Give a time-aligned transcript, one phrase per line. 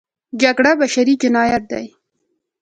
[0.41, 1.85] جګړه بشري جنایت دی.